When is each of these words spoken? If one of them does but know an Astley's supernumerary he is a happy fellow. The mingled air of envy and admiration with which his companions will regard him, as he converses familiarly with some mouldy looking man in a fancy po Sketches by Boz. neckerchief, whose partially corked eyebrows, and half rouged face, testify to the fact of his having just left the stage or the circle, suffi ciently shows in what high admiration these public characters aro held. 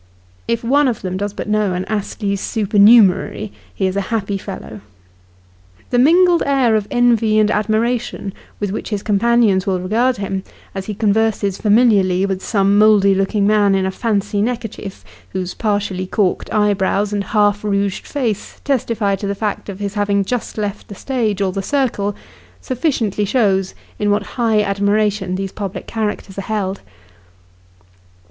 If 0.47 0.63
one 0.63 0.87
of 0.87 1.03
them 1.03 1.15
does 1.15 1.31
but 1.31 1.47
know 1.47 1.75
an 1.75 1.85
Astley's 1.85 2.41
supernumerary 2.41 3.51
he 3.71 3.85
is 3.85 3.95
a 3.95 4.01
happy 4.09 4.35
fellow. 4.39 4.81
The 5.91 5.99
mingled 5.99 6.41
air 6.43 6.75
of 6.75 6.87
envy 6.89 7.37
and 7.37 7.51
admiration 7.51 8.33
with 8.59 8.71
which 8.71 8.89
his 8.89 9.03
companions 9.03 9.67
will 9.67 9.79
regard 9.79 10.17
him, 10.17 10.41
as 10.73 10.87
he 10.87 10.95
converses 10.95 11.59
familiarly 11.59 12.25
with 12.25 12.43
some 12.43 12.79
mouldy 12.79 13.13
looking 13.13 13.45
man 13.45 13.75
in 13.75 13.85
a 13.85 13.91
fancy 13.91 14.41
po 14.41 14.45
Sketches 14.45 14.45
by 14.45 14.47
Boz. 14.47 14.47
neckerchief, 14.57 15.05
whose 15.33 15.53
partially 15.53 16.07
corked 16.07 16.51
eyebrows, 16.51 17.13
and 17.13 17.23
half 17.23 17.63
rouged 17.63 18.07
face, 18.07 18.59
testify 18.63 19.15
to 19.15 19.27
the 19.27 19.35
fact 19.35 19.69
of 19.69 19.77
his 19.79 19.93
having 19.93 20.25
just 20.25 20.57
left 20.57 20.87
the 20.87 20.95
stage 20.95 21.41
or 21.43 21.51
the 21.51 21.61
circle, 21.61 22.15
suffi 22.59 22.89
ciently 22.89 23.27
shows 23.27 23.75
in 23.99 24.09
what 24.09 24.23
high 24.41 24.63
admiration 24.63 25.35
these 25.35 25.51
public 25.51 25.85
characters 25.85 26.37
aro 26.37 26.41
held. 26.45 26.81